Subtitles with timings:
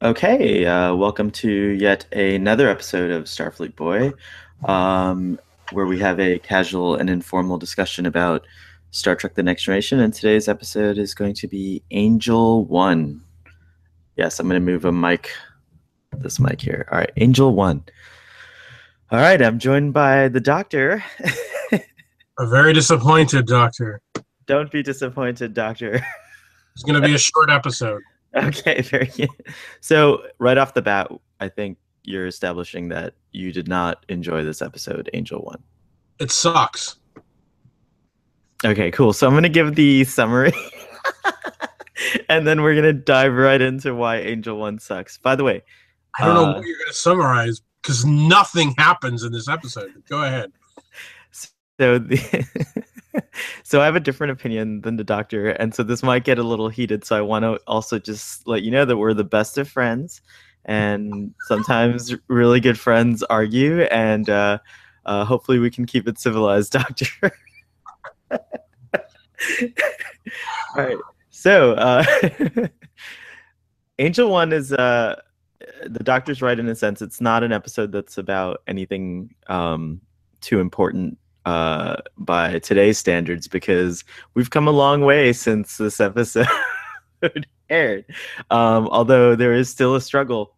[0.00, 4.12] Okay, uh, welcome to yet another episode of Starfleet Boy,
[4.64, 5.40] um,
[5.72, 8.46] where we have a casual and informal discussion about
[8.92, 9.98] Star Trek The Next Generation.
[9.98, 13.20] And today's episode is going to be Angel One.
[14.14, 15.32] Yes, I'm going to move a mic,
[16.18, 16.86] this mic here.
[16.92, 17.82] All right, Angel One.
[19.10, 21.02] All right, I'm joined by the doctor.
[21.72, 24.00] A very disappointed doctor.
[24.46, 26.00] Don't be disappointed, doctor.
[26.74, 28.00] It's going to be a short episode.
[28.36, 29.30] Okay, very good.
[29.80, 34.60] So, right off the bat, I think you're establishing that you did not enjoy this
[34.60, 35.62] episode, Angel One.
[36.20, 36.96] It sucks.
[38.64, 39.12] Okay, cool.
[39.14, 40.52] So, I'm going to give the summary.
[42.28, 45.16] and then we're going to dive right into why Angel One sucks.
[45.16, 45.62] By the way,
[46.18, 49.90] I don't know Uh, what you're going to summarize because nothing happens in this episode.
[50.08, 50.52] Go ahead.
[51.30, 52.46] so the
[53.62, 56.42] so I have a different opinion than the doctor, and so this might get a
[56.42, 57.04] little heated.
[57.04, 60.20] So I want to also just let you know that we're the best of friends,
[60.64, 64.58] and sometimes really good friends argue, and uh,
[65.06, 67.32] uh, hopefully we can keep it civilized, doctor.
[68.30, 68.38] All
[70.76, 70.96] right.
[71.30, 72.04] So uh,
[73.98, 75.20] Angel One is uh,
[75.86, 77.00] the doctor's right in a sense.
[77.00, 80.00] It's not an episode that's about anything um,
[80.40, 84.04] too important uh, by today's standards because
[84.34, 86.46] we've come a long way since this episode
[87.70, 88.04] aired.
[88.50, 90.54] Um, although there is still a struggle.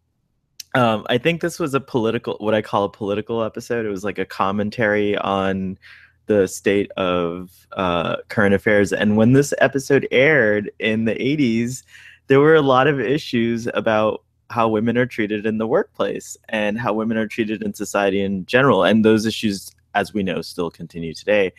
[0.75, 3.87] Um, I think this was a political, what I call a political episode.
[3.87, 5.79] It was like a commentary on
[6.27, 8.93] the state of uh, current affairs.
[8.93, 11.85] And when this episode aired in the 80s,
[12.27, 16.81] there were a lot of issues about how women are treated in the workplace and
[16.81, 18.83] how women are treated in society in general.
[18.83, 21.53] And those issues as we know, still continue today.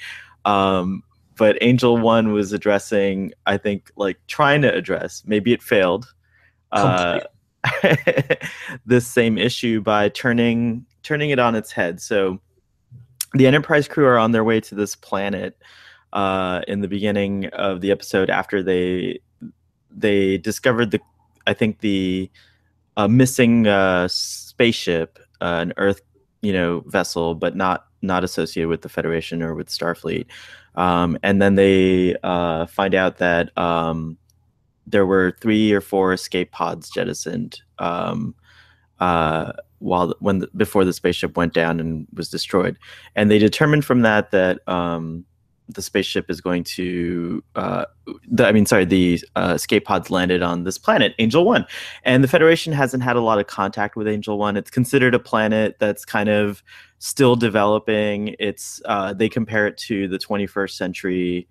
[0.46, 1.04] Um,
[1.38, 6.14] but Angel One was addressing, I think, like trying to address, maybe it failed,
[6.72, 7.22] uh,
[8.86, 12.02] this same issue by turning turning it on its head.
[12.02, 12.40] So
[13.34, 15.58] the Enterprise crew are on their way to this planet
[16.14, 19.20] uh, in the beginning of the episode after they
[19.90, 21.00] they discovered the,
[21.48, 22.30] I think the
[22.98, 26.02] uh, missing uh, spaceship, uh, an Earth,
[26.42, 30.26] you know, vessel, but not not associated with the Federation or with Starfleet.
[30.76, 34.18] Um, and then they uh, find out that um,
[34.88, 38.36] there were three or four escape pods jettisoned um,
[39.00, 42.78] uh, while when the, before the spaceship went down and was destroyed.
[43.16, 45.26] And they determined from that that um,
[45.74, 47.86] the spaceship is going to uh,
[48.30, 51.66] the, i mean sorry the uh, escape pods landed on this planet angel one.
[52.04, 54.58] And the federation hasn't had a lot of contact with angel one.
[54.58, 56.64] It's considered a planet that's kind of
[57.00, 58.36] still developing.
[58.40, 61.48] It's uh, they compare it to the 21st century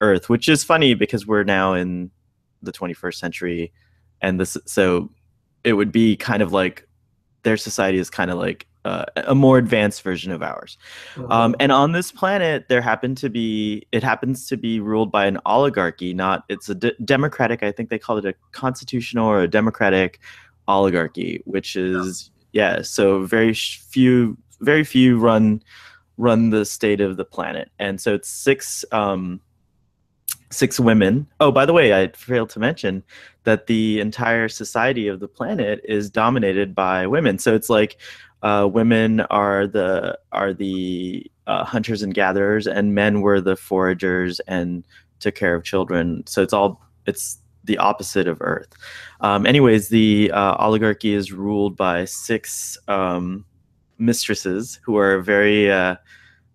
[0.00, 2.10] earth which is funny because we're now in
[2.62, 3.72] the 21st century.
[4.20, 5.10] And this so
[5.62, 6.86] it would be kind of like
[7.42, 10.76] their society is kind of like uh, a more advanced version of ours.
[11.30, 15.26] Um, and on this planet, there happened to be it happens to be ruled by
[15.26, 16.12] an oligarchy.
[16.12, 17.62] Not it's a d- democratic.
[17.62, 20.20] I think they call it a constitutional or a democratic
[20.68, 22.82] oligarchy, which is yeah.
[22.82, 25.62] so very sh- few, very few run
[26.16, 29.40] run the state of the planet, and so it's six um,
[30.50, 31.26] six women.
[31.40, 33.02] Oh, by the way, I failed to mention
[33.44, 37.38] that the entire society of the planet is dominated by women.
[37.38, 37.98] So it's like
[38.44, 44.38] uh, women are the are the uh, hunters and gatherers, and men were the foragers
[44.46, 44.84] and
[45.18, 46.22] took care of children.
[46.26, 48.68] So it's all it's the opposite of Earth.
[49.22, 53.46] Um, anyways, the uh, oligarchy is ruled by six um,
[53.96, 55.96] mistresses who are very uh,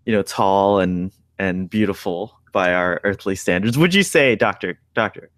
[0.05, 3.79] you know tall and and beautiful by our earthly standards.
[3.79, 4.79] Would you say, Doctor?
[4.93, 5.31] Doctor?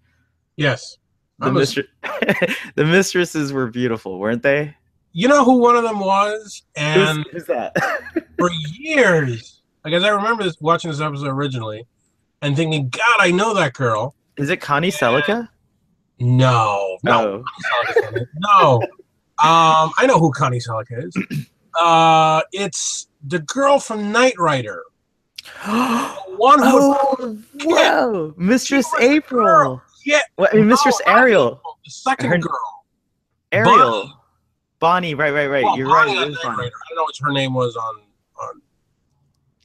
[0.56, 0.98] Yes.
[1.38, 1.88] The, I'm mistre-
[2.74, 4.74] the mistresses were beautiful, weren't they?
[5.12, 6.62] You know who one of them was?
[6.74, 7.76] And who's, who's that?
[8.38, 11.86] for years, like as I remember this, watching this episode originally
[12.40, 14.14] and thinking, God, I know that girl.
[14.36, 15.48] Is it Connie Sellecca?
[16.18, 16.98] No.
[17.02, 17.44] No.
[17.44, 17.44] Oh.
[17.44, 18.28] Connie Sellecca's in it.
[18.38, 18.82] No.
[19.42, 21.46] Um, I know who Connie Sellecca is.
[21.74, 24.82] Uh, it's the girl from Knight Rider.
[25.64, 29.82] One who oh, whoa, Mistress She was the April.
[30.04, 30.20] Yeah.
[30.36, 31.62] What, I mean, Mistress No, Ariel.
[31.82, 32.84] The second Her- girl.
[33.52, 34.21] Ariel.
[34.82, 35.14] Bonnie.
[35.14, 35.62] Right, right, right.
[35.64, 36.22] Well, You're Bonnie right.
[36.24, 36.66] on It is Bonnie.
[36.66, 37.94] I don't know what her name was on
[38.40, 38.62] on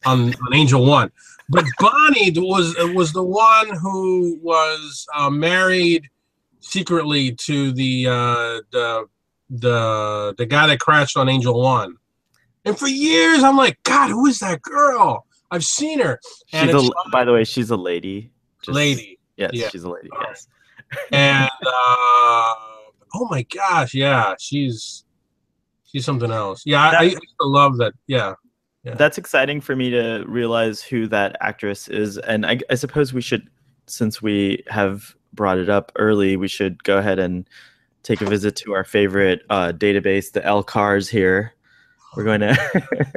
[0.05, 1.11] on, on Angel One,
[1.49, 6.07] but Bonnie was was the one who was uh, married
[6.59, 9.05] secretly to the uh, the
[9.49, 11.95] the the guy that crashed on Angel One,
[12.63, 15.25] and for years I'm like, God, who is that girl?
[15.49, 16.19] I've seen her.
[16.53, 18.31] And She's a, it's by the way, she's a lady.
[18.61, 19.17] Just- lady.
[19.37, 19.69] Yes, Yeah.
[19.69, 20.09] she's a lady.
[20.27, 20.47] Yes.
[21.11, 22.53] and uh,
[23.13, 25.05] Oh my gosh, yeah, she's
[25.87, 26.63] she's something else.
[26.65, 27.93] Yeah, I, I love that.
[28.07, 28.33] Yeah,
[28.83, 28.95] yeah.
[28.95, 33.21] That's exciting for me to realize who that actress is, and I, I suppose we
[33.21, 33.49] should,
[33.87, 37.47] since we have brought it up early, we should go ahead and
[38.03, 41.53] take a visit to our favorite uh, database, the LCARS here.
[42.15, 42.83] We're going to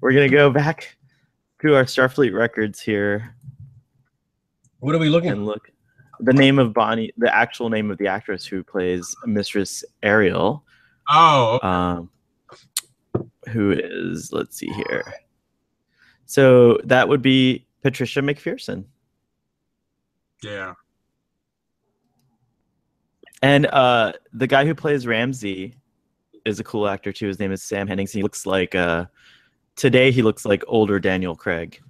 [0.00, 0.96] we're going to go back
[1.62, 3.34] to our Starfleet records here.
[4.80, 5.30] What are we looking?
[5.30, 5.70] And look,
[6.20, 10.63] the name of Bonnie, the actual name of the actress who plays Mistress Ariel.
[11.08, 11.60] Oh.
[11.66, 12.10] Um,
[13.48, 14.32] who is?
[14.32, 15.04] Let's see here.
[16.26, 18.84] So that would be Patricia McPherson.
[20.42, 20.74] Yeah.
[23.42, 25.76] And uh, the guy who plays Ramsey
[26.44, 27.26] is a cool actor too.
[27.26, 28.12] His name is Sam Hennings.
[28.12, 29.06] He looks like uh,
[29.76, 31.80] today he looks like older Daniel Craig.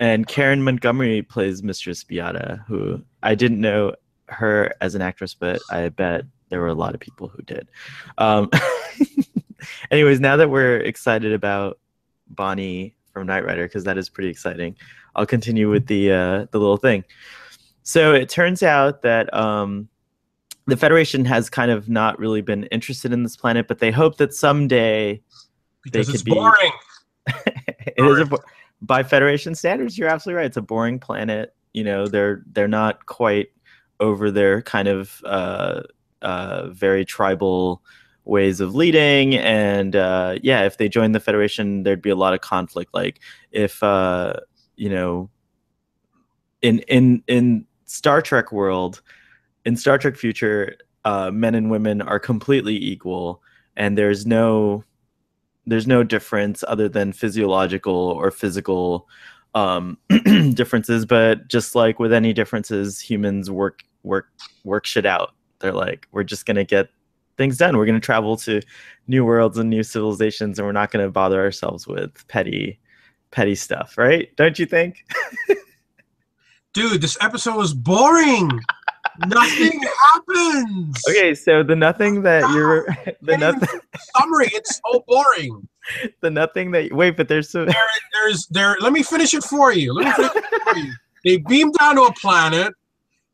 [0.00, 3.94] And Karen Montgomery plays Mistress Beata, who I didn't know
[4.28, 7.68] her as an actress, but I bet there were a lot of people who did.
[8.18, 8.50] Um,
[9.90, 11.78] anyways, now that we're excited about
[12.28, 14.76] Bonnie from Knight Rider, because that is pretty exciting,
[15.14, 17.04] I'll continue with the uh, the little thing.
[17.82, 19.88] So it turns out that um,
[20.66, 24.18] the Federation has kind of not really been interested in this planet, but they hope
[24.18, 25.22] that someday
[25.82, 26.34] because they it's could be.
[26.34, 26.72] boring.
[27.46, 28.38] it is a,
[28.82, 29.98] by Federation standards.
[29.98, 30.46] You're absolutely right.
[30.46, 31.54] It's a boring planet.
[31.72, 33.48] You know, they're they're not quite
[34.00, 35.82] over their kind of uh,
[36.22, 37.82] uh, very tribal
[38.24, 42.34] ways of leading, and uh, yeah, if they joined the Federation, there'd be a lot
[42.34, 42.94] of conflict.
[42.94, 43.20] Like
[43.52, 44.34] if uh,
[44.76, 45.30] you know,
[46.62, 49.02] in in in Star Trek world,
[49.64, 53.42] in Star Trek future, uh, men and women are completely equal,
[53.76, 54.84] and there's no
[55.66, 59.06] there's no difference other than physiological or physical
[59.54, 59.98] um,
[60.54, 61.04] differences.
[61.04, 64.28] But just like with any differences, humans work work
[64.64, 65.34] work shit out.
[65.60, 66.88] They're like, we're just gonna get
[67.36, 67.76] things done.
[67.76, 68.60] We're gonna travel to
[69.06, 72.78] new worlds and new civilizations, and we're not gonna bother ourselves with petty
[73.30, 74.34] petty stuff, right?
[74.36, 75.04] Don't you think?
[76.74, 78.50] Dude, this episode was boring.
[79.26, 79.80] Nothing
[80.12, 81.02] happens.
[81.08, 82.86] Okay, so the nothing that you're
[83.22, 83.80] the nothing
[84.16, 84.48] Summary.
[84.52, 85.68] It's so boring.
[86.20, 87.74] the nothing that wait, but there's so There,
[88.12, 88.76] there's there.
[88.80, 89.92] Let me finish it for you.
[89.92, 90.92] Let me finish it for you.
[91.24, 92.72] They beam down to a planet.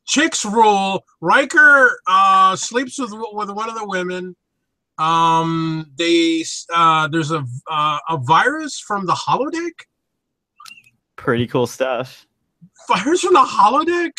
[0.06, 1.04] Chicks rule.
[1.20, 4.36] Riker uh, sleeps with with one of the women.
[4.98, 9.72] Um, they uh, there's a uh, a virus from the holodeck.
[11.16, 12.26] pretty cool stuff.
[12.88, 14.12] Virus from the holodeck.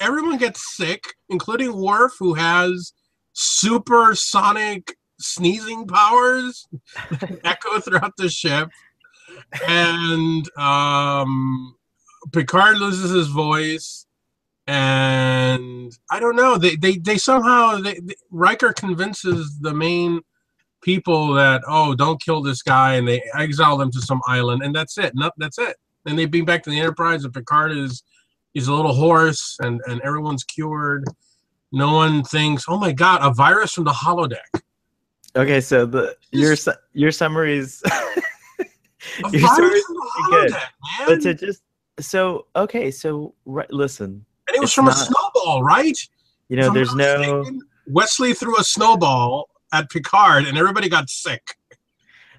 [0.00, 2.92] Everyone gets sick, including Worf, who has
[3.32, 6.68] supersonic sneezing powers
[7.44, 8.68] echo throughout the ship.
[9.66, 11.76] And um,
[12.32, 14.06] Picard loses his voice.
[14.68, 16.58] And I don't know.
[16.58, 20.20] They they, they somehow they, they- Riker convinces the main
[20.82, 24.76] people that oh don't kill this guy and they exile them to some island and
[24.76, 25.12] that's it.
[25.14, 25.76] No, that's it.
[26.06, 28.02] And they beam back to the Enterprise and Picard is
[28.52, 31.04] he's a little hoarse and and everyone's cured.
[31.72, 34.60] No one thinks oh my god a virus from the holodeck.
[35.34, 36.54] Okay, so the your
[36.92, 37.82] your summaries,
[39.24, 41.62] A Your from the good, holodeck, but to just
[42.00, 45.96] so okay, so right, listen, and it was from a snowball, right?
[46.48, 47.44] you know, there's no
[47.86, 51.56] Wesley threw a snowball at Picard, and everybody got sick.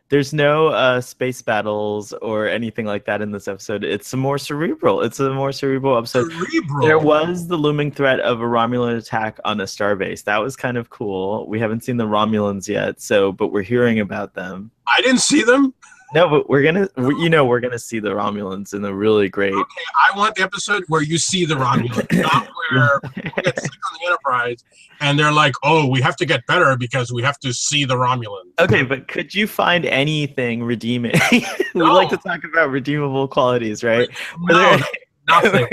[0.09, 3.83] there's no uh, space battles or anything like that in this episode.
[3.83, 5.01] It's a more cerebral.
[5.01, 6.31] It's a more cerebral episode.
[6.31, 6.85] Cerebral.
[6.87, 10.23] There was the looming threat of a Romulan attack on a starbase.
[10.23, 11.47] That was kind of cool.
[11.47, 14.71] We haven't seen the Romulans yet, so but we're hearing about them.
[14.87, 15.73] I didn't see them.
[16.13, 19.29] No, but we're gonna, we, you know, we're gonna see the Romulans in a really
[19.29, 19.53] great.
[19.53, 22.99] Okay, I want the episode where you see the Romulans, not where
[23.43, 24.63] get sick on the Enterprise,
[25.01, 27.95] and they're like, "Oh, we have to get better because we have to see the
[27.95, 31.13] Romulans." Okay, but could you find anything redeeming?
[31.31, 31.93] we No.
[31.93, 34.09] like to talk about redeemable qualities, right?
[34.39, 34.79] No,
[35.27, 35.67] nothing.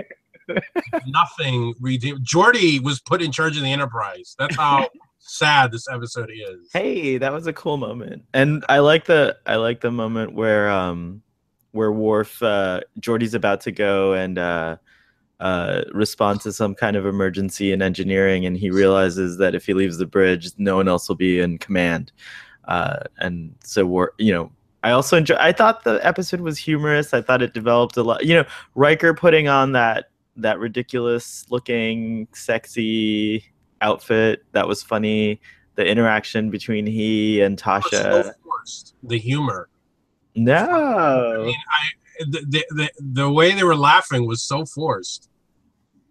[1.07, 2.21] nothing redeemed.
[2.27, 4.37] Geordi was put in charge of the Enterprise.
[4.39, 4.89] That's how
[5.27, 6.71] sad this episode is.
[6.73, 10.71] hey, that was a cool moment, and I like the I like the moment where
[10.71, 11.23] um
[11.73, 14.77] where Worf uh, Geordi's about to go and uh,
[15.41, 19.75] uh, respond to some kind of emergency in engineering, and he realizes that if he
[19.75, 22.13] leaves the bridge, no one else will be in command,
[22.67, 24.51] uh, and so we're you know.
[24.83, 25.37] I also enjoy.
[25.41, 27.13] I thought the episode was humorous.
[27.13, 28.25] I thought it developed a lot.
[28.25, 28.45] You know,
[28.77, 33.45] Riker putting on that that ridiculous looking, sexy
[33.81, 35.41] outfit that was funny.
[35.77, 38.33] The interaction between he and It was so Tasha.
[38.43, 38.95] forced.
[39.03, 39.69] The humor.
[40.37, 41.43] I No.
[41.47, 45.29] mean, I the, the the the way they were laughing was so forced.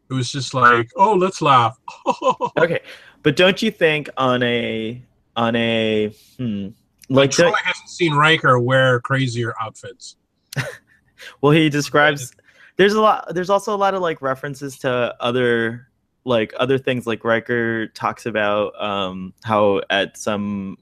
[0.10, 1.78] It was just like, oh, let's laugh.
[2.60, 2.80] Okay,
[3.24, 5.02] but don't you think on a
[5.36, 6.68] on a hmm,
[7.10, 10.18] like like Troi don't- hasn't seen Riker wear crazier outfits.
[11.42, 12.32] well he describes
[12.78, 15.88] there's a lot there's also a lot of like references to other
[16.26, 20.78] like other things like Riker talks about um how at some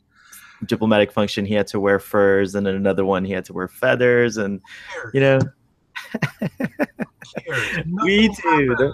[0.66, 3.68] diplomatic function he had to wear furs and in another one he had to wear
[3.68, 4.62] feathers and
[5.14, 5.40] you know.
[8.04, 8.94] We do.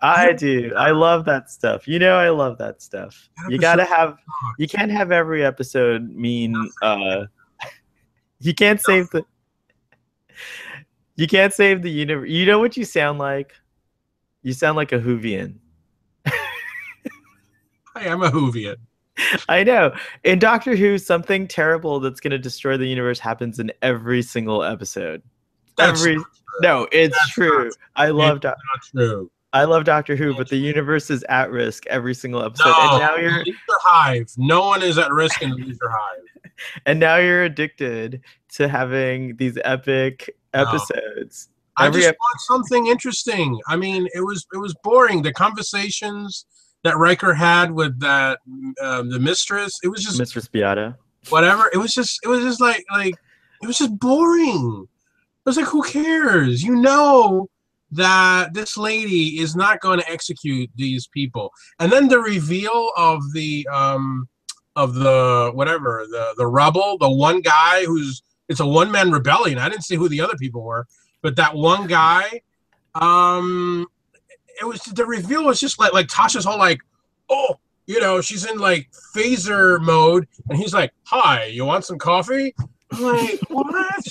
[0.00, 0.72] I do.
[0.76, 1.88] I love that stuff.
[1.88, 3.28] You know I love that stuff.
[3.48, 4.16] You got to have
[4.58, 7.24] you can't have every episode mean uh
[8.40, 9.24] you can't save the
[11.16, 13.52] you can't save the universe you know what you sound like?
[14.42, 15.58] You sound like a Whovian
[17.96, 18.76] I am a Whovian.
[19.48, 23.72] i know in doctor who something terrible that's going to destroy the universe happens in
[23.80, 25.22] every single episode
[25.78, 26.22] That's every
[26.60, 28.56] no it's That's true i love doc
[28.94, 29.30] true.
[29.54, 33.00] i love doctor who but the universe is at risk every single episode No, and
[33.00, 34.26] now you're Hive.
[34.36, 36.52] No one is at risk in the Leisure Hive.
[36.86, 38.20] and now you're addicted
[38.56, 40.60] to having these epic No.
[40.62, 41.48] episodes
[41.78, 43.58] I Every just ep- want something interesting.
[43.68, 45.20] I mean, it was it was boring.
[45.22, 46.46] The conversations
[46.86, 48.38] that Riker had with that
[48.80, 50.96] um, the mistress, it was just Mistress Beata.
[51.30, 51.68] whatever.
[51.72, 53.14] It was just it was just like like
[53.62, 54.86] it was just boring.
[54.86, 56.62] It was like who cares?
[56.62, 57.48] You know
[57.92, 61.52] that this lady is not going to execute these people.
[61.78, 64.28] And then the reveal of the um
[64.76, 69.58] of the whatever, the the rebel, the one guy who's it's a one man rebellion.
[69.58, 70.86] I didn't see who the other people were,
[71.22, 72.42] but that one guy
[72.94, 73.86] um
[74.60, 76.80] it was the reveal was just like like Tasha's whole like,
[77.28, 81.98] "Oh, you know, she's in like phaser mode, and he's like, "Hi, you want some
[81.98, 82.54] coffee?"
[82.92, 84.04] I'm like, what?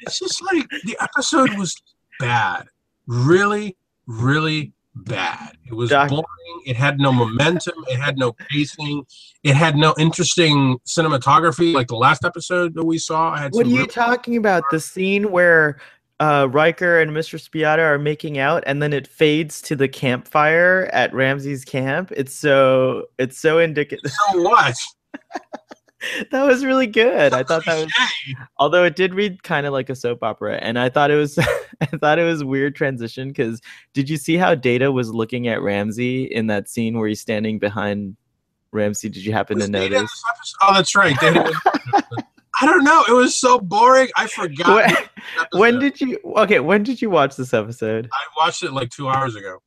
[0.00, 1.80] It's just like the episode was
[2.18, 2.66] bad,
[3.06, 3.76] really,
[4.06, 5.56] really bad.
[5.66, 6.24] It was Doc- boring.
[6.66, 7.74] It had no momentum.
[7.88, 9.04] It had no pacing.
[9.42, 13.30] It had no interesting cinematography like the last episode that we saw.
[13.30, 14.64] I had What are you talking about?
[14.70, 15.80] The scene where
[16.22, 17.50] uh, Riker and Mr.
[17.50, 22.12] Beata are making out, and then it fades to the campfire at Ramsey's camp.
[22.16, 24.12] It's so it's so indicative.
[24.30, 24.76] so what?
[26.30, 27.34] that was really good.
[27.34, 27.92] I thought that was,
[28.58, 31.36] although it did read kind of like a soap opera, and I thought it was,
[31.80, 33.60] I thought it was weird transition because
[33.92, 37.58] did you see how Data was looking at Ramsey in that scene where he's standing
[37.58, 38.16] behind
[38.70, 39.08] Ramsey?
[39.08, 40.22] Did you happen Was to Data notice?
[40.62, 41.18] Oh, that's right.
[41.18, 41.52] Data
[41.92, 42.02] was-
[42.62, 43.04] I don't know.
[43.08, 44.08] It was so boring.
[44.16, 45.08] I forgot.
[45.50, 46.18] When, when did you?
[46.36, 48.08] Okay, when did you watch this episode?
[48.12, 49.58] I watched it like two hours ago.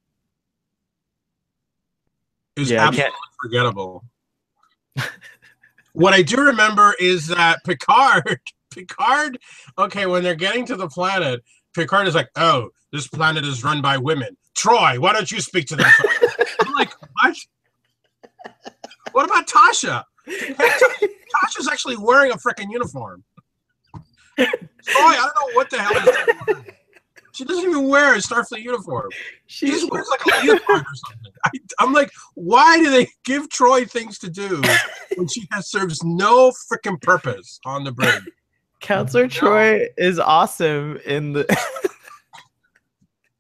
[2.56, 4.06] It was Yeah, absolutely forgettable.
[5.94, 8.40] what I do remember is that Picard,
[8.72, 9.40] Picard,
[9.78, 13.82] okay, when they're getting to the planet, Picard is like, "Oh, this planet is run
[13.82, 15.92] by women." Troi, why don't you speak to them?
[16.62, 17.36] I'm like, what?
[19.12, 20.04] What about Tasha?
[21.44, 23.24] Tasha's actually wearing a freaking uniform.
[24.38, 24.48] Troi,
[24.88, 26.66] I don't know what the hell is.
[27.36, 29.10] She doesn't even wear a Starfleet uniform.
[29.48, 31.34] She She's just wears like a leotard or something.
[31.44, 31.50] I,
[31.80, 34.62] I'm like, why do they give Troi things to do
[35.16, 38.24] when she has serves no freaking purpose on the bridge?
[38.80, 41.46] Counselor Troi is awesome in the.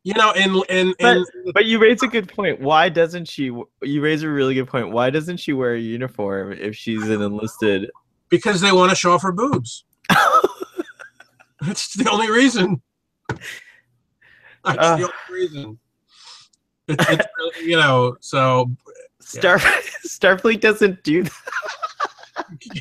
[0.06, 2.62] You know, in in But- but you raise a good point.
[2.62, 3.46] Why doesn't she?
[3.82, 4.92] You raise a really good point.
[4.92, 7.90] Why doesn't she wear a uniform if she's an enlisted?
[8.30, 9.84] because they want to show off her boobs.
[11.62, 12.82] That's the only reason.
[13.30, 14.98] That's Uh.
[14.98, 15.80] the only reason.
[16.88, 18.70] It's, it's really, you know, so
[19.22, 19.58] Star
[20.06, 22.46] Starfleet doesn't do that.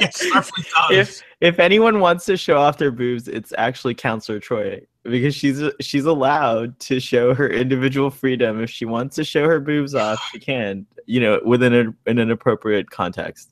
[0.00, 0.90] yes, Starfleet does.
[0.90, 5.62] If if anyone wants to show off their boobs, it's actually Counselor Troi because she's
[5.80, 8.62] she's allowed to show her individual freedom.
[8.62, 10.86] If she wants to show her boobs off, she can.
[11.06, 13.50] You know, within a in an appropriate context.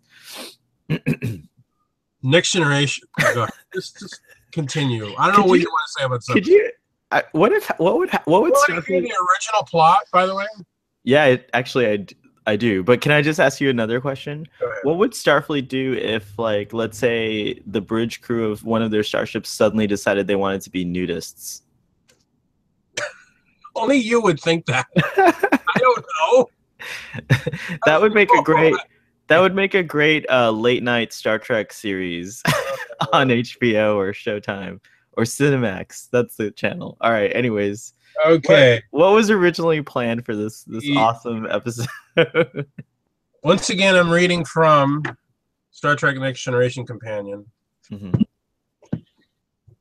[2.23, 3.07] Next generation.
[3.21, 4.21] Oh, just, just
[4.53, 5.13] continue.
[5.19, 6.71] I don't know what you- you want to say about Could you?
[7.11, 7.69] I, what if?
[7.79, 8.11] What would?
[8.25, 10.47] What would What would be the original plot, by the way?
[11.05, 12.07] Yeah, it, actually, I,
[12.47, 12.83] I do.
[12.83, 14.47] But can I just ask you another question?
[14.83, 19.05] What would Starfleet do if, like, let's say the bridge crew of one of their
[19.05, 21.63] starships suddenly decided they wanted to be nudists?
[23.77, 24.87] Only you would think that.
[24.97, 26.51] I don't know.
[27.87, 28.75] that would make a great.
[29.29, 32.43] That would make a great uh, late night Star Trek series
[33.13, 34.81] on HBO or Showtime
[35.13, 36.09] or Cinemax.
[36.11, 36.97] That's the channel.
[37.01, 37.35] All right.
[37.35, 37.95] Anyways,
[38.27, 38.83] Okay.
[38.91, 41.87] what was originally planned for this this awesome episode?
[43.45, 45.03] Once again, I'm reading from
[45.73, 47.45] Star Trek Next Generation Companion.
[47.91, 48.25] Mhm.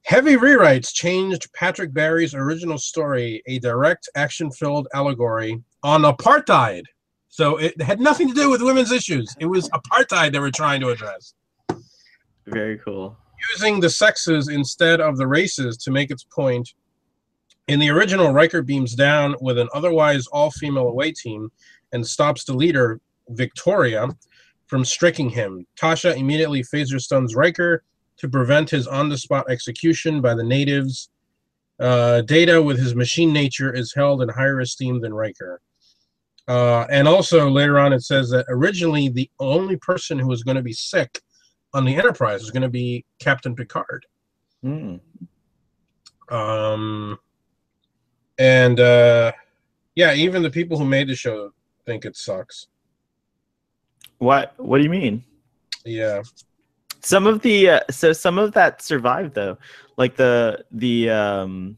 [0.04, 6.84] Heavy rewrites changed Patrick Barry's original story, a direct action-filled allegory on apartheid.
[7.30, 9.34] So it had nothing to do with women's issues.
[9.40, 11.34] It was apartheid they were trying to address.
[12.48, 13.16] Very cool.
[13.54, 16.74] Using the sexes instead of the races to make its point.
[17.72, 21.50] In the original, Riker beams down with an otherwise all-female away team
[21.94, 23.00] and stops the leader,
[23.30, 24.10] Victoria,
[24.68, 25.66] from striking him.
[25.80, 27.86] Tasha immediately phaser stuns Riker
[28.18, 31.12] to prevent his on-the-spot execution by the natives.
[31.80, 35.62] Uh, Data, with his machine nature, is held in higher esteem than Riker.
[36.50, 40.58] Uh, and also later on, it says that originally the only person who was going
[40.58, 41.22] to be sick
[41.74, 44.06] on the Enterprise was going to be Captain Picard.
[44.62, 44.98] Hmm.
[46.28, 47.18] Um,
[48.42, 49.32] and uh,
[49.94, 51.52] yeah, even the people who made the show
[51.86, 52.68] think it sucks.
[54.18, 55.24] What What do you mean?
[55.86, 56.24] Yeah.
[57.02, 59.60] Some of the uh, so some of that survived though,
[59.98, 61.78] like the the um,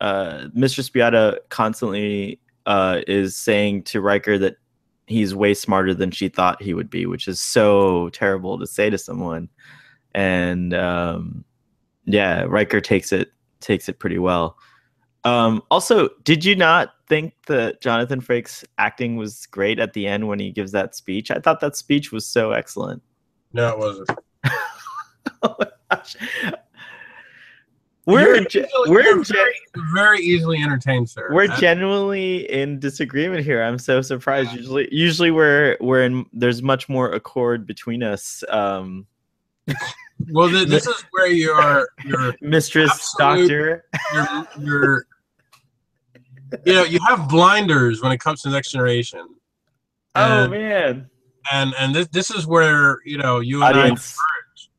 [0.00, 4.56] uh, Mistress Beata constantly uh, is saying to Riker that
[5.08, 8.88] he's way smarter than she thought he would be, which is so terrible to say
[8.88, 9.48] to someone.
[10.14, 11.44] And um,
[12.04, 14.56] yeah, Riker takes it takes it pretty well.
[15.24, 20.26] Um, also, did you not think that Jonathan Frakes acting was great at the end
[20.28, 21.30] when he gives that speech?
[21.30, 23.02] I thought that speech was so excellent.
[23.52, 24.10] No, it wasn't.
[25.42, 26.16] oh my gosh.
[28.06, 29.54] We're easily- we're very,
[29.92, 31.28] very easily entertained, sir.
[31.30, 33.62] we're That- genuinely in disagreement here.
[33.62, 34.52] I'm so surprised.
[34.54, 36.24] Usually, usually we're we're in.
[36.32, 38.42] There's much more accord between us.
[38.48, 39.06] Um,
[40.30, 43.84] well, th- this is where your your Mistress Absolute- Doctor.
[44.12, 45.06] your your
[46.64, 49.26] you know you have blinders when it comes to next generation.
[50.14, 51.08] Oh man,
[51.52, 54.16] and and this this is where you know you and audience,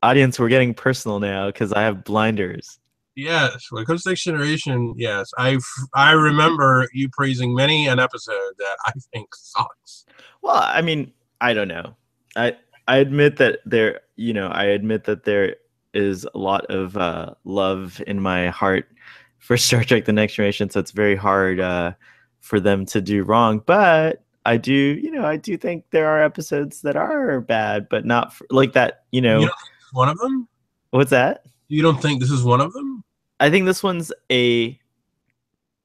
[0.03, 2.79] audience, we're getting personal now because I have blinders.
[3.15, 5.59] Yes, when it comes to next generation, yes, I
[5.93, 10.05] I remember you praising many an episode that I think sucks.
[10.41, 11.95] Well, I mean, I don't know.
[12.35, 12.55] I
[12.89, 15.57] I admit that there, you know, I admit that there
[15.93, 18.89] is a lot of uh, love in my heart
[19.37, 21.93] for Star Trek: The Next Generation, so it's very hard uh,
[22.39, 23.61] for them to do wrong.
[23.63, 28.05] But I do, you know, I do think there are episodes that are bad, but
[28.05, 29.03] not for, like that.
[29.11, 30.47] You know, You don't think this is one of them?
[30.89, 31.45] what's that?
[31.67, 33.03] You don't think this is one of them?
[33.39, 34.79] I think this one's a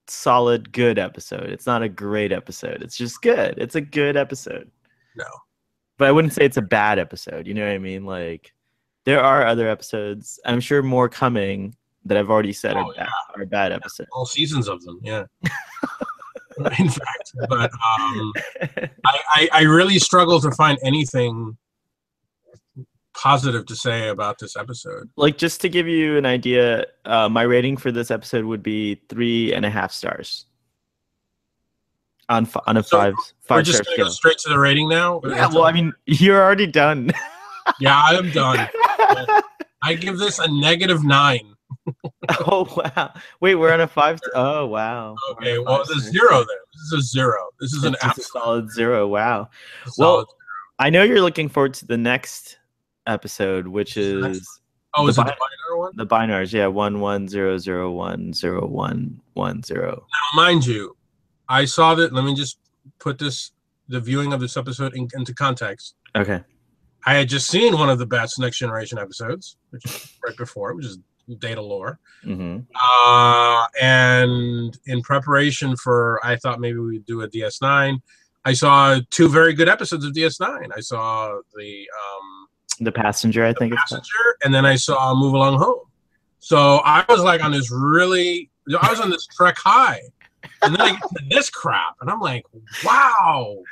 [0.06, 1.50] solid, good episode.
[1.50, 2.82] It's not a great episode.
[2.82, 3.56] It's just good.
[3.58, 4.70] It's a good episode.
[5.16, 5.26] No.
[5.98, 7.46] But I wouldn't say it's a bad episode.
[7.46, 8.04] You know what I mean?
[8.04, 8.52] Like,
[9.04, 10.40] there are other episodes.
[10.44, 14.08] I'm sure more coming that I've already said Oh, are, bad, are bad episodes.
[14.12, 15.24] All seasons of them, yeah.
[16.78, 18.32] In fact, but um,
[19.04, 21.56] I, I I really struggle to find anything
[23.16, 25.10] positive to say about this episode.
[25.16, 29.00] like, just to give you an idea, uh, my rating for this episode would be
[29.08, 30.46] three and a half stars
[32.28, 34.06] on f- on a So, five We're five just star gonna scale.
[34.06, 35.20] go straight to the rating now.
[35.24, 37.10] Yeah, well, I mean, you're already done.
[37.80, 38.68] yeah, I am done.
[39.82, 41.54] I give this a negative nine.
[42.46, 43.12] oh wow!
[43.40, 44.18] Wait, we're on a five.
[44.34, 45.16] Oh wow!
[45.32, 46.58] Okay, We're a well, the zero there.
[46.72, 47.46] This is a zero.
[47.60, 49.06] This is an It's a absolute solid zero.
[49.08, 49.48] Wow.
[49.86, 50.26] solid.
[50.78, 52.58] I know you're looking forward to the next
[53.06, 54.60] episode, which What's the next is
[54.96, 55.92] oh, the is the it the bi- binary one?
[55.96, 56.52] the Bynars.
[56.52, 60.06] Yeah, one one zero zero one zero one one zero.
[60.36, 60.96] Now, mind you,
[61.48, 62.12] I saw that.
[62.12, 62.58] Let me just
[62.98, 63.52] put this
[63.88, 65.94] the viewing of this episode in, into context.
[66.16, 66.42] Okay.
[67.06, 70.74] I had just seen one of the best Next Generation episodes, which is right before,
[70.74, 71.98] which is Datalore.
[72.24, 72.60] Mm-hmm.
[72.74, 78.00] Uh, and in preparation for, I thought maybe we'd do a DS9.
[78.46, 80.68] I saw two very good episodes of DS9.
[80.74, 82.48] I saw the um,
[82.80, 83.82] The passenger, I think it's.
[83.82, 85.80] Passenger, and then I saw Move Along Home.
[86.40, 90.02] So I was like on this really, I was on this trek high,
[90.62, 92.44] and then I get to this crap, and I'm like,
[92.84, 93.62] wow,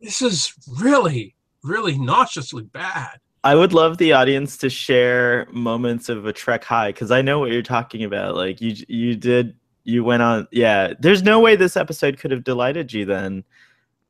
[0.00, 3.18] this is really, really nauseously bad.
[3.44, 7.38] I would love the audience to share moments of a trek high because I know
[7.38, 8.34] what you're talking about.
[8.34, 10.48] Like you, you did, you went on.
[10.50, 13.04] Yeah, there's no way this episode could have delighted you.
[13.04, 13.44] Then,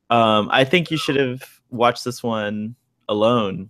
[0.09, 2.75] um, I think you should have watched this one
[3.07, 3.69] alone,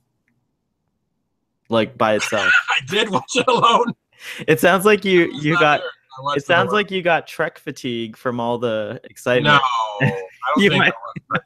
[1.67, 2.51] like by itself.
[2.69, 3.93] I did watch it alone.
[4.47, 5.81] it sounds like you you got.
[5.81, 5.89] there.
[6.35, 8.99] It sounds like you got trek fatigue from all the no.
[9.09, 9.61] excitement.
[10.01, 10.23] I don't
[10.63, 11.41] You think might-.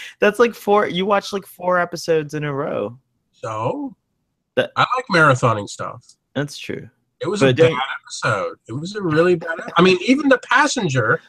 [0.20, 0.86] That's like four.
[0.88, 2.98] You watched like four episodes in a row.
[3.32, 3.94] so.
[4.56, 6.04] That- I like marathoning stuff.
[6.34, 6.88] That's true.
[7.20, 7.72] It was But a bad
[8.04, 8.56] episode.
[8.68, 9.58] It was a really bad.
[9.76, 11.20] I mean, even the passenger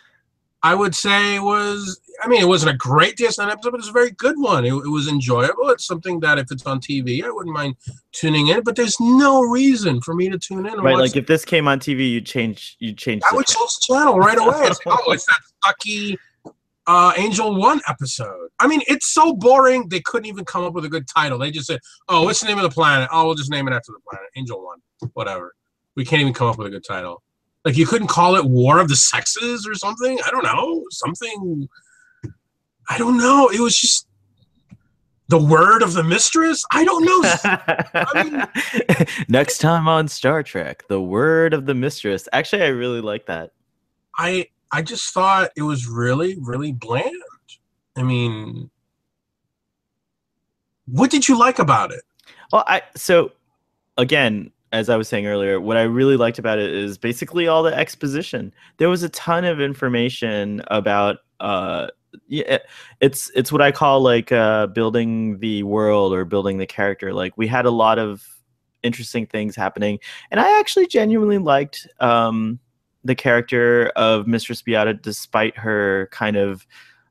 [0.63, 3.89] I would say was, I mean, it wasn't a great DS9 episode, but it was
[3.89, 4.63] a very good one.
[4.63, 5.69] It, it, was enjoyable.
[5.69, 7.75] It's something that if it's on TV, I wouldn't mind
[8.11, 8.61] tuning in.
[8.61, 10.79] But there's no reason for me to tune in.
[10.79, 12.77] Right, like if this came on TV, you'd change.
[12.79, 13.23] You'd change.
[13.31, 14.67] I would change the channel right away.
[14.67, 16.17] It's, oh, it's that sucky
[16.87, 18.49] uh, Angel One episode.
[18.59, 19.87] I mean, it's so boring.
[19.89, 21.37] They couldn't even come up with a good title.
[21.37, 23.09] They just said, "Oh, what's the name of the planet?
[23.11, 24.79] Oh, we'll just name it after the planet, Angel One,
[25.13, 25.53] whatever."
[25.95, 27.21] We can't even come up with a good title.
[27.63, 30.19] Like you couldn't call it War of the Sexes or something.
[30.25, 30.83] I don't know.
[30.89, 31.69] Something.
[32.89, 33.49] I don't know.
[33.49, 34.07] It was just
[35.31, 36.65] the word of the mistress.
[36.71, 37.21] I don't know.
[37.93, 42.27] I mean, Next time on Star Trek, the word of the mistress.
[42.33, 43.51] Actually, I really like that.
[44.17, 47.15] I I just thought it was really really bland.
[47.95, 48.69] I mean,
[50.85, 52.01] what did you like about it?
[52.51, 53.31] Well, I so
[53.97, 57.63] again, as I was saying earlier, what I really liked about it is basically all
[57.63, 58.53] the exposition.
[58.77, 61.87] There was a ton of information about uh
[62.27, 62.57] yeah,
[62.99, 67.13] it's it's what I call like uh building the world or building the character.
[67.13, 68.25] Like we had a lot of
[68.83, 69.99] interesting things happening
[70.31, 72.59] and I actually genuinely liked um
[73.03, 76.65] the character of Mistress Beata despite her kind of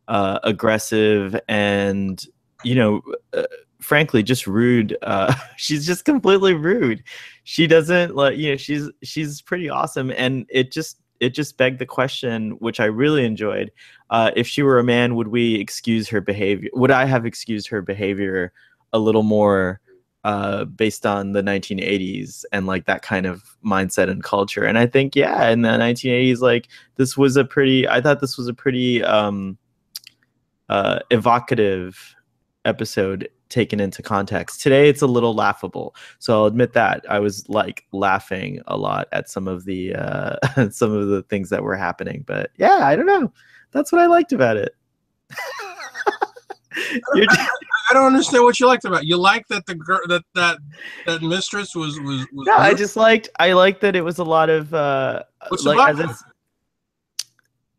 [0.08, 2.24] uh aggressive and
[2.64, 3.44] you know uh,
[3.80, 7.02] frankly just rude uh she's just completely rude.
[7.44, 11.78] She doesn't like you know she's she's pretty awesome and it just it just begged
[11.78, 13.70] the question which i really enjoyed
[14.08, 17.68] uh if she were a man would we excuse her behavior would i have excused
[17.68, 18.52] her behavior
[18.92, 19.80] a little more
[20.24, 24.64] uh based on the 1980s and like that kind of mindset and culture?
[24.64, 28.36] And i think yeah in the 1980s like this was a pretty i thought this
[28.36, 29.56] was a pretty um
[30.68, 32.14] uh evocative
[32.64, 34.62] episode taken into context.
[34.62, 35.94] Today it's a little laughable.
[36.18, 37.04] So I'll admit that.
[37.08, 41.50] I was like laughing a lot at some of the uh some of the things
[41.50, 42.24] that were happening.
[42.26, 43.32] But yeah, I don't know.
[43.72, 44.74] That's what I liked about it.
[46.76, 49.08] I, don't understand what you liked about it.
[49.08, 50.58] You liked that the girl that that
[51.06, 54.24] that mistress was was, was Yeah, I just liked I liked that it was a
[54.24, 56.22] lot of uh What's like as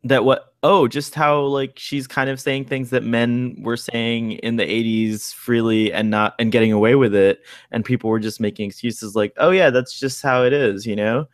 [0.04, 4.32] that what oh just how like she's kind of saying things that men were saying
[4.32, 8.40] in the 80s freely and not and getting away with it and people were just
[8.40, 11.26] making excuses like oh yeah that's just how it is you know?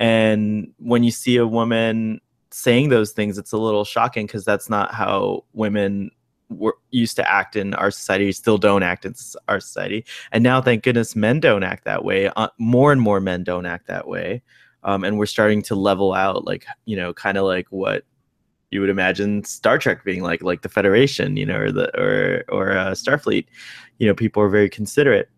[0.00, 2.20] And when you see a woman
[2.50, 6.10] saying those things it's a little shocking because that's not how women
[6.50, 9.14] were used to act in our society still don't act in
[9.48, 10.04] our society.
[10.30, 13.66] And now thank goodness men don't act that way uh, more and more men don't
[13.66, 14.42] act that way
[14.84, 18.04] um, and we're starting to level out like you know kind of like what
[18.74, 22.44] you would imagine Star Trek being like, like the Federation, you know, or the or
[22.48, 23.46] or uh, Starfleet.
[23.98, 25.30] You know, people are very considerate,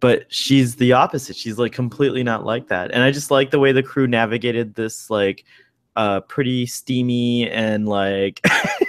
[0.00, 1.34] but she's the opposite.
[1.34, 4.74] She's like completely not like that, and I just like the way the crew navigated
[4.74, 5.44] this like
[5.96, 8.44] uh pretty steamy and like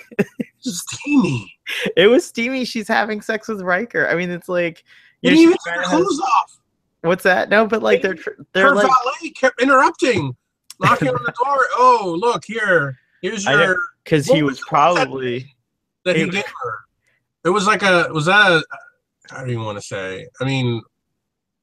[0.59, 1.57] steamy.
[1.95, 2.65] It was steamy.
[2.65, 4.07] She's having sex with Riker.
[4.09, 4.83] I mean, it's like
[5.21, 6.59] you even her clothes off.
[7.01, 7.49] What's that?
[7.49, 8.17] No, but like they're
[8.51, 10.35] they're her like valet kept interrupting,
[10.81, 11.65] knocking on the door.
[11.77, 12.97] Oh, look here.
[13.25, 15.39] Here's your because he was, was probably
[16.03, 16.79] that, that he, gave her.
[17.43, 18.63] It was like a was that a
[19.31, 20.27] I don't even want to say.
[20.39, 20.83] I mean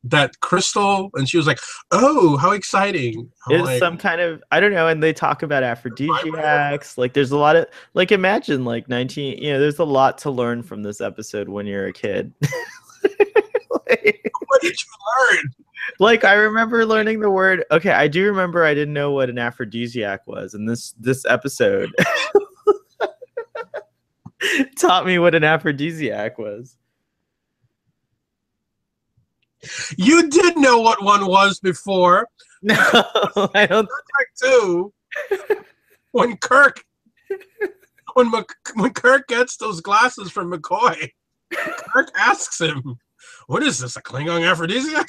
[0.05, 1.61] that crystal and she was like
[1.93, 5.63] oh how exciting it's like, some kind of i don't know and they talk about
[5.63, 10.19] aphrodisiacs like there's a lot of like imagine like 19 you know there's a lot
[10.19, 12.33] to learn from this episode when you're a kid
[13.71, 15.55] like, what did you learn
[15.99, 17.65] like I remember learning the word.
[17.71, 21.91] Okay, I do remember I didn't know what an aphrodisiac was, and this this episode
[24.79, 26.77] taught me what an aphrodisiac was.
[29.97, 32.29] You did know what one was before.
[32.65, 32.77] No,
[33.57, 33.89] I don't.
[34.41, 34.93] Too.
[36.13, 36.85] When Kirk,
[38.15, 41.11] when Mc, when Kirk gets those glasses from McCoy,
[41.51, 43.01] Kirk asks him,
[43.49, 43.97] "What is this?
[43.97, 45.09] A Klingon aphrodisiac?"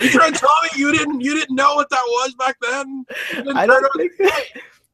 [0.00, 3.04] You trying to tell me you didn't you didn't know what that was back then?
[3.54, 4.12] I don't think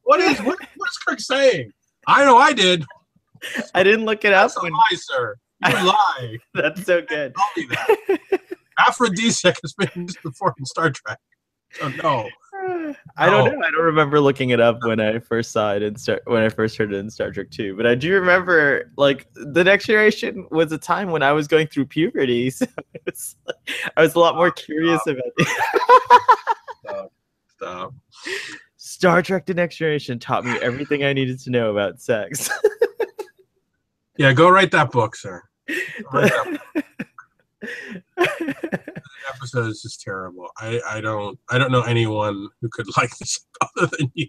[0.02, 1.72] what is what, what's Kirk saying?
[2.06, 2.84] I know I did.
[3.74, 4.62] I didn't look it That's up.
[4.62, 4.72] a when...
[4.72, 5.36] lie, sir.
[5.66, 6.38] You lie.
[6.54, 7.34] That's so good.
[7.34, 8.40] Tell me that.
[8.78, 11.18] Aphrodisiac has been used before in Star Trek.
[11.72, 12.28] So no.
[13.16, 13.52] I don't oh.
[13.52, 13.66] know.
[13.66, 16.48] I don't remember looking it up when I first saw it in Star when I
[16.48, 17.76] first heard it in Star Trek 2.
[17.76, 21.66] But I do remember like the next generation was a time when I was going
[21.66, 22.50] through puberty.
[22.60, 22.66] So
[23.06, 23.36] was,
[23.96, 25.14] I was a lot more curious Stop.
[25.14, 25.48] about it.
[26.84, 27.12] Stop.
[27.56, 27.94] Stop.
[28.76, 32.50] Star Trek The Next Generation taught me everything I needed to know about sex.
[34.18, 35.42] yeah, go write that book, sir.
[39.54, 40.48] episode is just terrible.
[40.58, 44.28] I, I don't I don't know anyone who could like this other than you.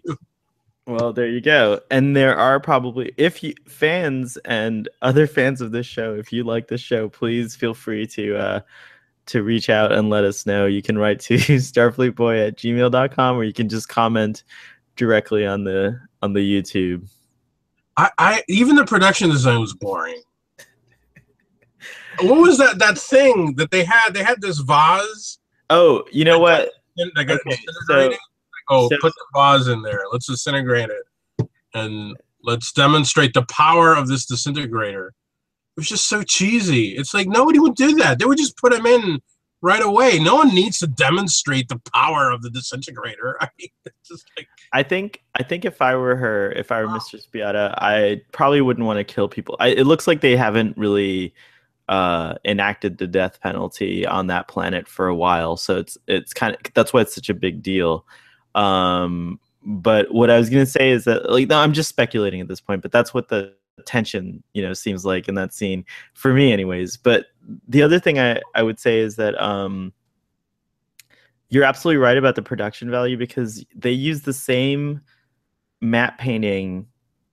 [0.86, 1.80] Well, there you go.
[1.90, 6.44] And there are probably if you fans and other fans of this show, if you
[6.44, 8.60] like this show, please feel free to uh
[9.26, 10.66] to reach out and let us know.
[10.66, 14.42] You can write to starfleetboy at gmail.com or you can just comment
[14.96, 17.08] directly on the on the YouTube.
[17.96, 20.22] I, I even the production design was boring.
[22.20, 24.10] What was that that thing that they had?
[24.14, 25.38] They had this vase.
[25.70, 26.70] Oh, you know what?
[27.16, 27.56] Like okay,
[27.88, 28.12] so,
[28.70, 30.02] oh, so, put the vase in there.
[30.12, 35.08] Let's disintegrate it, and let's demonstrate the power of this disintegrator.
[35.08, 36.90] It was just so cheesy.
[36.90, 38.18] It's like nobody would do that.
[38.18, 39.20] They would just put them in
[39.62, 40.18] right away.
[40.18, 43.36] No one needs to demonstrate the power of the disintegrator.
[43.40, 43.70] I mean,
[44.36, 48.20] like, I think I think if I were her, if I were Mistress Spiotta, I
[48.32, 49.56] probably wouldn't want to kill people.
[49.58, 51.32] I, it looks like they haven't really
[51.88, 56.54] uh, enacted the death penalty on that planet for a while, so it's it's kind
[56.54, 58.06] of that's why it's such a big deal.
[58.54, 62.48] Um, but what I was gonna say is that like no, I'm just speculating at
[62.48, 63.54] this point, but that's what the
[63.86, 66.96] tension you know seems like in that scene for me, anyways.
[66.96, 67.26] But
[67.68, 69.92] the other thing I I would say is that um,
[71.48, 75.00] you're absolutely right about the production value because they use the same
[75.80, 76.86] matte painting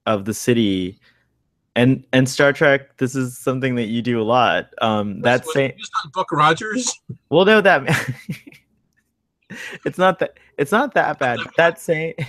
[0.06, 1.00] of the city
[1.76, 4.74] and and Star Trek, this is something that you do a lot.
[4.82, 5.74] Um, that same
[6.14, 7.00] Buck Rogers.
[7.30, 7.84] Well, no, that
[9.86, 11.40] it's not that it's not that bad.
[11.58, 12.14] That same.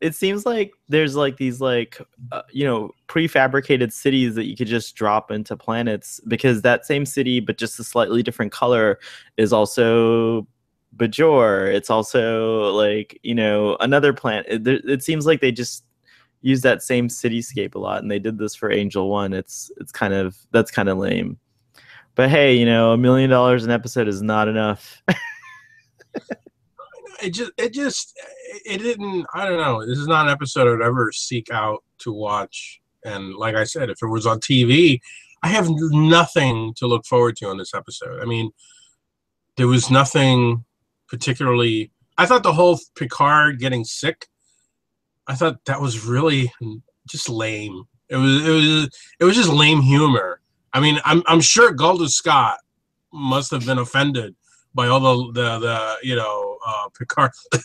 [0.00, 2.00] It seems like there's like these like
[2.32, 7.04] uh, you know prefabricated cities that you could just drop into planets because that same
[7.04, 8.98] city, but just a slightly different color,
[9.36, 10.46] is also
[10.96, 11.70] Bajor.
[11.70, 14.46] It's also like you know another planet.
[14.48, 15.84] It, it seems like they just
[16.42, 19.32] use that same cityscape a lot, and they did this for Angel One.
[19.32, 21.38] It's it's kind of that's kind of lame.
[22.14, 25.02] But hey, you know, a million dollars an episode is not enough.
[27.22, 28.18] it just it just
[28.64, 29.26] it didn't.
[29.34, 29.86] I don't know.
[29.86, 32.80] This is not an episode I'd ever seek out to watch.
[33.04, 35.00] And like I said, if it was on TV,
[35.42, 38.20] I have nothing to look forward to on this episode.
[38.20, 38.50] I mean,
[39.56, 40.64] there was nothing
[41.08, 41.90] particularly.
[42.18, 44.26] I thought the whole Picard getting sick
[45.30, 46.52] I thought that was really
[47.08, 47.84] just lame.
[48.08, 48.88] It was it was
[49.20, 50.40] it was just lame humor.
[50.72, 52.58] I mean, I'm I'm sure Galdo Scott
[53.12, 54.34] must have been offended
[54.74, 57.30] by all the the, the you know uh, Picard,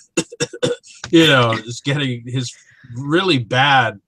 [1.09, 2.55] you know, just getting his
[2.95, 3.99] really bad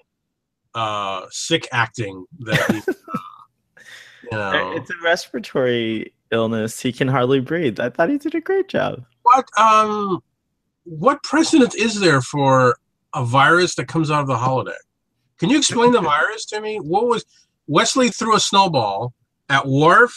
[0.75, 2.75] uh, sick acting that he,
[4.31, 4.73] you know.
[4.75, 6.79] It's a respiratory illness.
[6.79, 7.79] He can hardly breathe.
[7.79, 9.03] I thought he did a great job.
[9.23, 10.21] What um,
[10.83, 12.77] what precedent is there for
[13.17, 14.75] a virus that comes out of the holodeck.
[15.39, 16.77] Can you explain the virus to me?
[16.77, 17.25] What was
[17.67, 19.13] Wesley threw a snowball
[19.49, 20.13] at Worf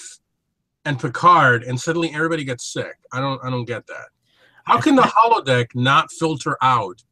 [0.84, 2.96] and Picard, and suddenly everybody gets sick.
[3.12, 4.08] I don't, I don't get that.
[4.64, 7.02] How can the holodeck not filter out?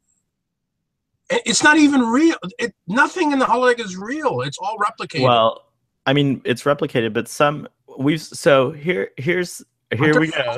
[1.31, 2.35] It's not even real.
[2.57, 4.41] It, nothing in the holodeck is real.
[4.41, 5.23] It's all replicated.
[5.23, 5.65] Well,
[6.05, 9.63] I mean, it's replicated, but some we've so here, here's
[9.95, 10.57] here we go.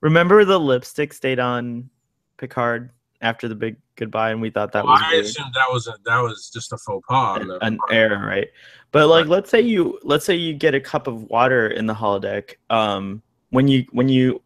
[0.00, 1.88] Remember the lipstick stayed on
[2.36, 2.90] Picard
[3.22, 5.02] after the big goodbye, and we thought that well, was.
[5.02, 5.24] I weird.
[5.24, 8.48] assumed that was a, that was just a faux pas, an, an error, right?
[8.90, 11.94] But like, let's say you let's say you get a cup of water in the
[11.94, 12.56] holodeck.
[12.68, 14.42] Um, when you when you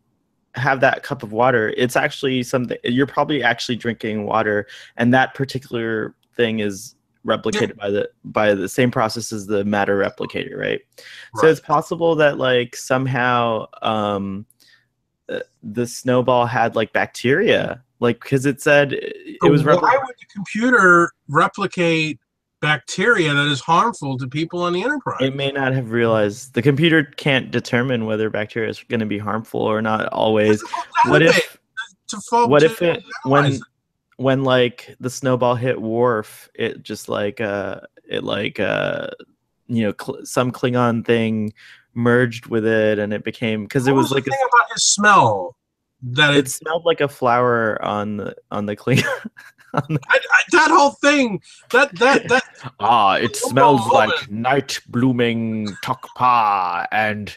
[0.55, 5.35] have that cup of water, it's actually something you're probably actually drinking water, and that
[5.35, 6.95] particular thing is
[7.27, 7.81] replicated yeah.
[7.81, 10.81] by the by the same process as the matter replicator, right?
[10.81, 10.81] right?
[11.41, 14.47] So it's possible that like somehow um,
[15.63, 17.83] the snowball had like bacteria.
[17.99, 22.21] Like because it said it was repli- why would the computer replicate
[22.61, 25.19] bacteria that is harmful to people on the enterprise?
[25.21, 26.53] It may not have realized.
[26.55, 30.63] The computer can't determine whether bacteria is going to be harmful or not always.
[31.07, 31.59] What if
[32.31, 33.61] what if it when
[34.17, 39.09] when like the snowball hit Worf it just like uh it like uh
[39.69, 41.53] you know cl- some klingon thing
[41.97, 45.57] merged with it and it became because it was, was like a, about his smell
[46.03, 49.03] that it, it smelled like a flower on the on the clean.
[49.75, 49.81] I,
[50.11, 50.19] I,
[50.53, 52.45] that whole thing, that that that.
[52.81, 57.37] ah, it smells like night blooming tokpa, and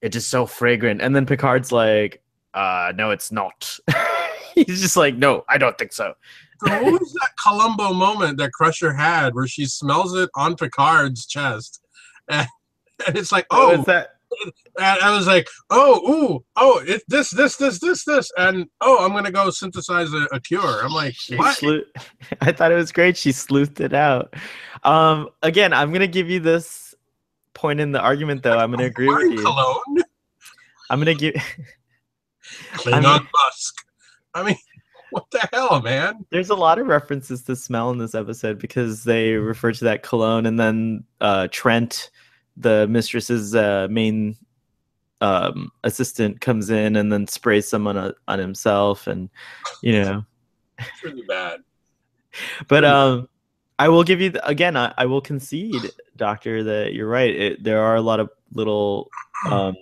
[0.00, 1.02] it is so fragrant.
[1.02, 2.22] And then Picard's like,
[2.54, 3.78] uh, "No, it's not."
[4.54, 6.14] He's just like, "No, I don't think so."
[6.62, 11.80] what was that Columbo moment that Crusher had, where she smells it on Picard's chest,
[12.28, 12.46] and,
[13.06, 14.10] and it's like, "Oh, that?"
[14.42, 19.04] and I was like, oh, ooh, oh, it's this, this, this, this, this, and oh,
[19.04, 20.84] I'm gonna go synthesize a, a cure.
[20.84, 21.60] I'm like, what?
[22.40, 23.16] I thought it was great.
[23.16, 24.34] She sleuthed it out.
[24.84, 26.94] Um, again, I'm gonna give you this
[27.54, 28.58] point in the argument, though.
[28.58, 29.42] I'm gonna agree with you.
[29.42, 30.02] Cologne?
[30.88, 31.34] I'm gonna give.
[32.74, 33.74] Klingon Musk.
[34.34, 34.56] I mean,
[35.10, 36.24] what the hell, man?
[36.30, 40.02] There's a lot of references to smell in this episode because they refer to that
[40.02, 42.10] cologne, and then uh, Trent,
[42.56, 44.36] the mistress's uh, main
[45.20, 49.28] um, assistant, comes in and then sprays someone on, on himself, and
[49.82, 50.24] you know.
[50.78, 51.60] It's really bad.
[52.68, 53.28] But um,
[53.78, 54.76] I will give you the, again.
[54.76, 57.34] I, I will concede, Doctor, that you're right.
[57.34, 59.10] It, there are a lot of little
[59.50, 59.74] um,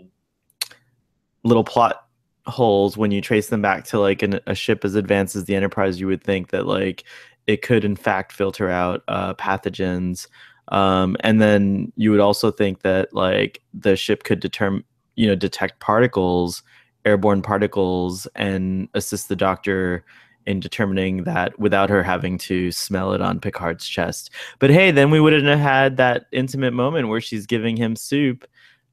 [1.44, 2.07] little plot
[2.46, 5.54] holes when you trace them back to like an, a ship as advanced as the
[5.54, 6.00] Enterprise.
[6.00, 7.04] You would think that like
[7.46, 10.26] it could in fact filter out uh, pathogens,
[10.68, 14.85] um, and then you would also think that like the ship could determine
[15.16, 16.62] you know detect particles,
[17.04, 20.04] airborne particles, and assist the Doctor
[20.46, 24.31] in determining that without her having to smell it on Picard's chest.
[24.59, 28.46] But hey, then we wouldn't have had that intimate moment where she's giving him soup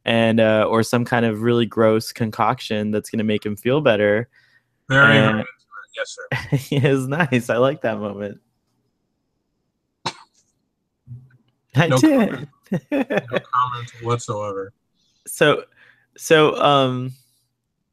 [0.04, 3.82] and uh, or some kind of really gross concoction that's going to make him feel
[3.82, 4.28] better.
[4.90, 5.46] Very And-
[5.96, 6.76] Yes, sir.
[6.76, 7.50] it was nice.
[7.50, 8.40] I like that moment.
[11.82, 12.30] I No did.
[12.30, 12.50] comment.
[12.92, 14.74] No comment whatsoever.
[15.28, 15.64] so,
[16.18, 17.12] so um,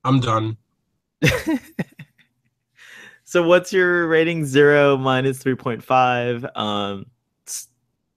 [0.05, 0.57] I'm done.
[3.25, 4.45] so what's your rating?
[4.45, 6.45] Zero minus three point five.
[6.57, 7.07] Um,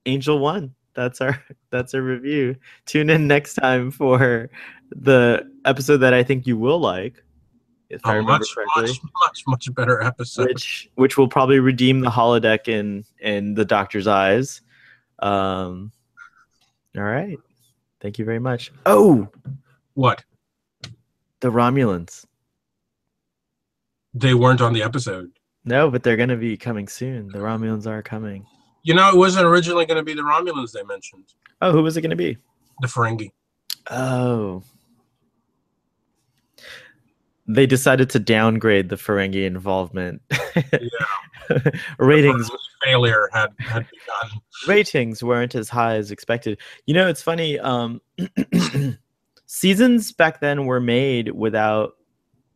[0.06, 0.74] Angel one.
[0.94, 2.56] That's our that's our review.
[2.86, 4.48] Tune in next time for
[4.90, 7.22] the episode that I think you will like.
[7.90, 8.82] If I remember much, correctly.
[8.82, 10.48] much, much, much better episode.
[10.48, 14.62] which which will probably redeem the holodeck in in the doctor's eyes.
[15.18, 15.92] Um,
[16.96, 17.38] all right,
[18.00, 18.72] thank you very much.
[18.84, 19.28] Oh,
[19.94, 20.24] What?
[21.40, 22.24] the Romulans.
[24.14, 25.30] They weren't on the episode.
[25.64, 27.28] No, but they're gonna be coming soon.
[27.28, 28.46] The Romulans are coming.
[28.82, 31.24] You know, it wasn't originally going to be the Romulans they mentioned.
[31.60, 32.38] Oh, who was it gonna be?
[32.82, 33.30] The Ferengi.
[33.90, 34.62] Oh,
[37.48, 40.22] they decided to downgrade the Ferengi involvement.
[41.98, 42.50] Ratings
[42.86, 44.40] failure had had begun.
[44.66, 46.58] ratings weren't as high as expected.
[46.86, 47.58] You know, it's funny.
[47.58, 48.00] Um,
[49.46, 51.94] seasons back then were made without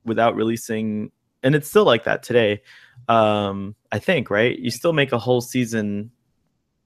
[0.04, 1.10] without releasing,
[1.42, 2.62] and it's still like that today.
[3.08, 4.58] Um, I think, right?
[4.58, 6.10] You still make a whole season.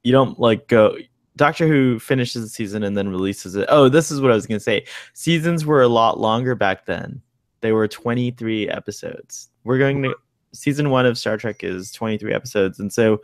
[0.03, 0.97] You don't like go.
[1.37, 3.67] Doctor Who finishes the season and then releases it.
[3.69, 4.87] Oh, this is what I was gonna say.
[5.15, 7.21] Seasons were a lot longer back then.
[7.61, 9.49] They were 23 episodes.
[9.65, 10.15] We're going to
[10.55, 13.21] season one of Star Trek is 23 episodes, and so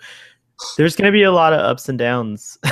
[0.77, 2.59] there's going to be a lot of ups and downs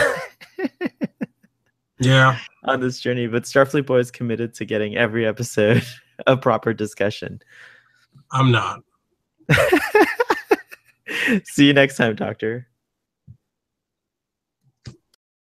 [2.00, 2.38] Yeah.
[2.64, 5.82] on this journey, but Starfleet Boy is committed to getting every episode
[6.26, 7.40] a proper discussion.
[8.32, 8.80] I'm not.
[11.44, 12.68] See you next time, Doctor.